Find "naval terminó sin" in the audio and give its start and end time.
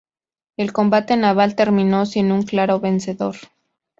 1.15-2.31